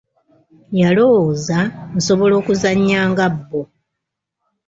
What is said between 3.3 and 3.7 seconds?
bbo.